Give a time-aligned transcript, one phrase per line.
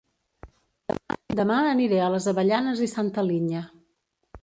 [1.41, 3.67] Dema aniré a Les Avellanes i Santa Linya